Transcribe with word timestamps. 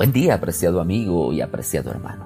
Buen 0.00 0.12
día, 0.12 0.32
apreciado 0.32 0.80
amigo 0.80 1.30
y 1.30 1.42
apreciado 1.42 1.90
hermano. 1.90 2.24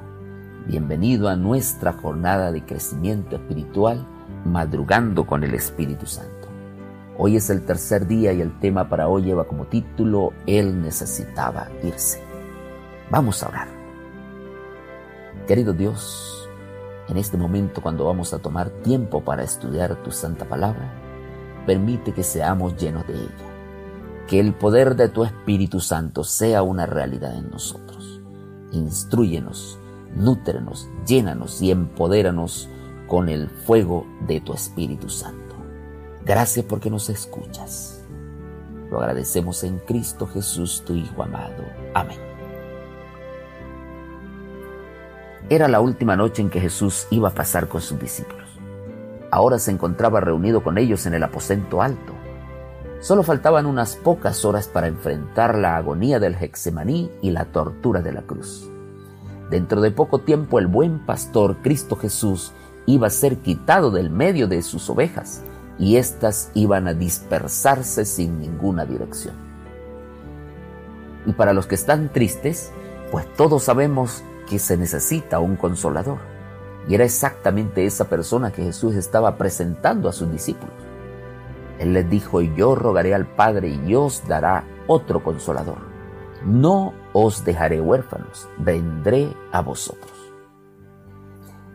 Bienvenido 0.69 1.29
a 1.29 1.35
nuestra 1.35 1.93
jornada 1.93 2.53
de 2.53 2.65
crecimiento 2.65 3.35
espiritual, 3.35 4.07
madrugando 4.45 5.27
con 5.27 5.43
el 5.43 5.57
Espíritu 5.57 6.07
Santo. 6.07 6.47
Hoy 7.19 7.35
es 7.35 7.51
el 7.51 7.67
tercer 7.67 8.07
día 8.07 8.33
y 8.33 8.41
el 8.41 8.61
tema 8.61 8.89
para 8.89 9.09
hoy 9.09 9.25
lleva 9.25 9.49
como 9.49 9.65
título 9.65 10.33
Él 10.47 10.83
necesitaba 10.83 11.67
irse. 11.83 12.23
Vamos 13.11 13.43
a 13.43 13.49
orar. 13.49 13.69
Querido 15.49 15.73
Dios, 15.73 16.49
en 17.09 17.17
este 17.17 17.37
momento 17.37 17.83
cuando 17.83 18.05
vamos 18.05 18.33
a 18.33 18.39
tomar 18.39 18.71
tiempo 18.71 19.25
para 19.25 19.43
estudiar 19.43 20.01
tu 20.05 20.13
santa 20.13 20.45
palabra, 20.45 20.95
permite 21.67 22.13
que 22.13 22.23
seamos 22.23 22.77
llenos 22.77 23.05
de 23.09 23.15
ella 23.15 23.54
que 24.27 24.41
el 24.41 24.55
poder 24.55 24.97
de 24.97 25.09
tu 25.09 25.25
Espíritu 25.25 25.81
Santo 25.81 26.25
sea 26.25 26.63
una 26.63 26.87
realidad 26.87 27.37
en 27.37 27.51
nosotros. 27.51 28.21
Instruyenos, 28.73 29.79
nútrenos, 30.17 30.89
llénanos 31.07 31.61
y 31.61 31.71
empodéranos 31.71 32.69
con 33.07 33.29
el 33.29 33.51
fuego 33.51 34.07
de 34.27 34.41
tu 34.41 34.55
Espíritu 34.55 35.09
Santo. 35.09 35.55
Gracias 36.25 36.65
porque 36.65 36.91
nos 36.91 37.11
escuchas. 37.11 38.03
Lo 38.91 38.99
agradecemos 39.01 39.63
en 39.65 39.79
Cristo 39.79 40.27
Jesús, 40.27 40.83
tu 40.87 40.95
Hijo 40.95 41.23
amado. 41.23 41.65
Amén. 41.93 42.19
Era 45.51 45.69
la 45.69 45.81
última 45.81 46.17
noche 46.17 46.41
en 46.41 46.49
que 46.49 46.61
Jesús 46.61 47.07
iba 47.11 47.29
a 47.29 47.35
pasar 47.35 47.69
con 47.69 47.83
sus 47.83 47.99
discípulos. 47.99 48.49
Ahora 49.31 49.59
se 49.59 49.71
encontraba 49.71 50.21
reunido 50.21 50.63
con 50.63 50.79
ellos 50.79 51.05
en 51.05 51.13
el 51.13 51.23
aposento 51.23 51.83
alto 51.83 52.14
Solo 53.05 53.23
faltaban 53.23 53.67
unas 53.67 53.97
pocas 53.97 54.47
horas 54.47 54.67
para 54.67 54.87
enfrentar 54.87 55.59
la 55.59 55.77
agonía 55.77 56.19
del 56.19 56.35
Hexemaní 56.37 57.11
y 57.21 57.33
la 57.33 57.45
tortura 57.45 58.01
de 58.01 58.13
la 58.13 58.23
cruz. 58.23 58.71
Dentro 59.51 59.83
de 59.83 59.91
poco 59.91 60.21
tiempo 60.23 60.59
el 60.59 60.69
buen 60.69 61.05
pastor 61.05 61.59
Cristo 61.61 61.97
Jesús 61.97 62.53
iba 62.87 63.09
a 63.09 63.11
ser 63.11 63.41
quitado 63.41 63.91
del 63.91 64.09
medio 64.09 64.49
de 64.49 64.63
sus 64.63 64.89
ovejas 64.89 65.43
y 65.79 65.97
éstas 65.97 66.51
iban 66.55 66.89
a 66.89 66.95
dispersarse 66.95 68.07
sin 68.07 68.41
ninguna 68.41 68.87
dirección. 68.87 69.35
Y 71.27 71.35
para 71.35 71.53
los 71.53 71.67
que 71.67 71.75
están 71.75 72.11
tristes, 72.11 72.73
pues 73.13 73.31
todos 73.35 73.65
sabemos 73.65 74.23
que 74.49 74.59
se 74.59 74.79
necesita 74.79 75.41
un 75.41 75.57
consolador. 75.57 76.21
Y 76.89 76.95
era 76.95 77.05
exactamente 77.05 77.85
esa 77.85 78.07
persona 78.07 78.51
que 78.51 78.63
Jesús 78.63 78.95
estaba 78.95 79.37
presentando 79.37 80.09
a 80.09 80.13
sus 80.15 80.33
discípulos. 80.33 80.94
Él 81.85 81.93
les 81.93 82.09
dijo, 82.09 82.41
yo 82.41 82.75
rogaré 82.75 83.15
al 83.15 83.27
Padre 83.27 83.69
y 83.87 83.95
os 83.95 84.27
dará 84.27 84.65
otro 84.87 85.23
consolador. 85.23 85.77
No 86.43 86.95
os 87.13 87.45
dejaré 87.45 87.79
huérfanos, 87.79 88.49
vendré 88.57 89.37
a 89.53 89.61
vosotros. 89.61 90.11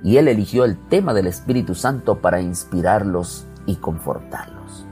Y 0.04 0.18
él 0.18 0.28
eligió 0.28 0.66
el 0.66 0.80
tema 0.88 1.14
del 1.14 1.28
Espíritu 1.28 1.76
Santo 1.76 2.22
para 2.22 2.42
inspirarlos 2.42 3.46
y 3.68 3.76
confortarlos. 3.76 4.88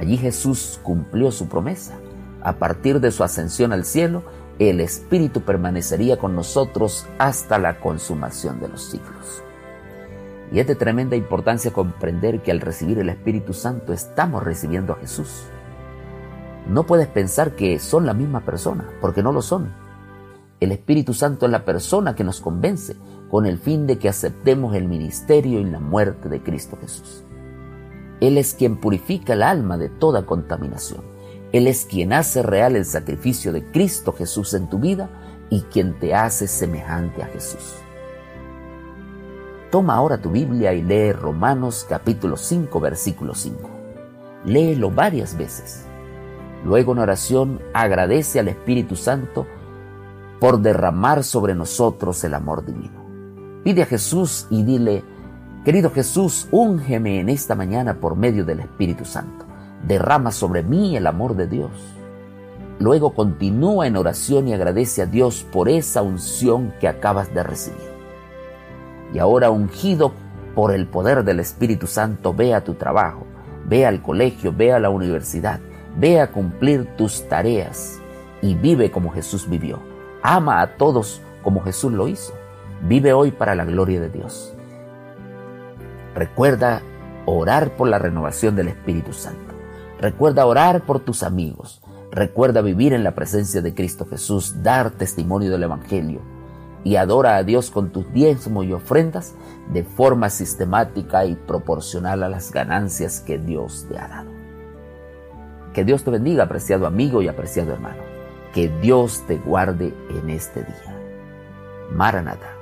Allí 0.00 0.16
Jesús 0.16 0.80
cumplió 0.82 1.30
su 1.30 1.48
promesa. 1.48 1.94
A 2.42 2.54
partir 2.54 2.98
de 2.98 3.12
su 3.12 3.22
ascensión 3.22 3.72
al 3.72 3.84
cielo, 3.84 4.24
el 4.58 4.80
Espíritu 4.80 5.42
permanecería 5.42 6.16
con 6.16 6.34
nosotros 6.34 7.06
hasta 7.18 7.60
la 7.60 7.78
consumación 7.78 8.58
de 8.58 8.66
los 8.66 8.82
siglos. 8.82 9.44
Y 10.54 10.60
es 10.60 10.68
de 10.68 10.76
tremenda 10.76 11.16
importancia 11.16 11.72
comprender 11.72 12.40
que 12.40 12.52
al 12.52 12.60
recibir 12.60 13.00
el 13.00 13.08
Espíritu 13.08 13.52
Santo 13.52 13.92
estamos 13.92 14.44
recibiendo 14.44 14.92
a 14.92 14.96
Jesús. 14.96 15.42
No 16.68 16.86
puedes 16.86 17.08
pensar 17.08 17.56
que 17.56 17.80
son 17.80 18.06
la 18.06 18.14
misma 18.14 18.44
persona, 18.44 18.88
porque 19.00 19.20
no 19.20 19.32
lo 19.32 19.42
son. 19.42 19.72
El 20.60 20.70
Espíritu 20.70 21.12
Santo 21.12 21.46
es 21.46 21.50
la 21.50 21.64
persona 21.64 22.14
que 22.14 22.22
nos 22.22 22.40
convence 22.40 22.94
con 23.28 23.46
el 23.46 23.58
fin 23.58 23.88
de 23.88 23.98
que 23.98 24.08
aceptemos 24.08 24.76
el 24.76 24.86
ministerio 24.86 25.58
y 25.58 25.64
la 25.64 25.80
muerte 25.80 26.28
de 26.28 26.40
Cristo 26.40 26.78
Jesús. 26.80 27.24
Él 28.20 28.38
es 28.38 28.54
quien 28.54 28.76
purifica 28.76 29.32
el 29.32 29.42
alma 29.42 29.76
de 29.76 29.88
toda 29.88 30.24
contaminación. 30.24 31.02
Él 31.50 31.66
es 31.66 31.84
quien 31.84 32.12
hace 32.12 32.44
real 32.44 32.76
el 32.76 32.84
sacrificio 32.84 33.52
de 33.52 33.64
Cristo 33.72 34.12
Jesús 34.12 34.54
en 34.54 34.70
tu 34.70 34.78
vida 34.78 35.10
y 35.50 35.62
quien 35.62 35.98
te 35.98 36.14
hace 36.14 36.46
semejante 36.46 37.24
a 37.24 37.26
Jesús. 37.26 37.83
Toma 39.74 39.96
ahora 39.96 40.18
tu 40.18 40.30
Biblia 40.30 40.72
y 40.72 40.82
lee 40.82 41.10
Romanos 41.10 41.84
capítulo 41.88 42.36
5, 42.36 42.78
versículo 42.78 43.34
5. 43.34 43.58
Léelo 44.44 44.88
varias 44.92 45.36
veces. 45.36 45.84
Luego 46.64 46.92
en 46.92 47.00
oración 47.00 47.60
agradece 47.72 48.38
al 48.38 48.46
Espíritu 48.46 48.94
Santo 48.94 49.48
por 50.38 50.60
derramar 50.60 51.24
sobre 51.24 51.56
nosotros 51.56 52.22
el 52.22 52.34
amor 52.34 52.64
divino. 52.64 53.02
Pide 53.64 53.82
a 53.82 53.86
Jesús 53.86 54.46
y 54.48 54.62
dile, 54.62 55.02
querido 55.64 55.90
Jesús, 55.90 56.46
úngeme 56.52 57.18
en 57.18 57.28
esta 57.28 57.56
mañana 57.56 57.94
por 57.94 58.14
medio 58.14 58.44
del 58.44 58.60
Espíritu 58.60 59.04
Santo. 59.04 59.44
Derrama 59.84 60.30
sobre 60.30 60.62
mí 60.62 60.96
el 60.96 61.08
amor 61.08 61.34
de 61.34 61.48
Dios. 61.48 61.72
Luego 62.78 63.12
continúa 63.12 63.88
en 63.88 63.96
oración 63.96 64.46
y 64.46 64.54
agradece 64.54 65.02
a 65.02 65.06
Dios 65.06 65.44
por 65.50 65.68
esa 65.68 66.00
unción 66.02 66.72
que 66.78 66.86
acabas 66.86 67.34
de 67.34 67.42
recibir 67.42 67.93
y 69.14 69.20
ahora 69.20 69.50
ungido 69.50 70.12
por 70.54 70.74
el 70.74 70.86
poder 70.86 71.24
del 71.24 71.40
Espíritu 71.40 71.86
Santo, 71.86 72.34
ve 72.34 72.52
a 72.52 72.64
tu 72.64 72.74
trabajo, 72.74 73.24
ve 73.64 73.86
al 73.86 74.02
colegio, 74.02 74.52
ve 74.52 74.72
a 74.72 74.80
la 74.80 74.90
universidad, 74.90 75.60
ve 75.96 76.20
a 76.20 76.32
cumplir 76.32 76.96
tus 76.96 77.26
tareas 77.28 78.00
y 78.42 78.56
vive 78.56 78.90
como 78.90 79.10
Jesús 79.10 79.48
vivió. 79.48 79.78
Ama 80.22 80.60
a 80.60 80.76
todos 80.76 81.22
como 81.42 81.62
Jesús 81.62 81.92
lo 81.92 82.08
hizo. 82.08 82.34
Vive 82.82 83.12
hoy 83.12 83.30
para 83.30 83.54
la 83.54 83.64
gloria 83.64 84.00
de 84.00 84.10
Dios. 84.10 84.52
Recuerda 86.14 86.82
orar 87.24 87.76
por 87.76 87.88
la 87.88 87.98
renovación 87.98 88.56
del 88.56 88.68
Espíritu 88.68 89.12
Santo. 89.12 89.54
Recuerda 90.00 90.44
orar 90.44 90.82
por 90.82 91.00
tus 91.00 91.22
amigos. 91.22 91.82
Recuerda 92.10 92.62
vivir 92.62 92.92
en 92.92 93.04
la 93.04 93.14
presencia 93.14 93.62
de 93.62 93.74
Cristo 93.74 94.06
Jesús, 94.06 94.62
dar 94.62 94.90
testimonio 94.90 95.50
del 95.50 95.62
Evangelio 95.62 96.33
y 96.84 96.96
adora 96.96 97.36
a 97.36 97.42
Dios 97.42 97.70
con 97.70 97.90
tus 97.90 98.12
diezmos 98.12 98.66
y 98.66 98.72
ofrendas 98.72 99.34
de 99.72 99.82
forma 99.82 100.28
sistemática 100.30 101.24
y 101.24 101.34
proporcional 101.34 102.22
a 102.22 102.28
las 102.28 102.52
ganancias 102.52 103.20
que 103.20 103.38
Dios 103.38 103.86
te 103.88 103.98
ha 103.98 104.06
dado. 104.06 104.30
Que 105.72 105.84
Dios 105.84 106.04
te 106.04 106.10
bendiga, 106.10 106.44
apreciado 106.44 106.86
amigo 106.86 107.22
y 107.22 107.28
apreciado 107.28 107.72
hermano. 107.72 108.02
Que 108.52 108.68
Dios 108.80 109.24
te 109.26 109.38
guarde 109.38 109.92
en 110.10 110.30
este 110.30 110.60
día. 110.60 110.96
Maranatha. 111.90 112.54